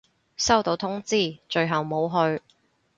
[0.35, 2.41] 收到通知，最後冇去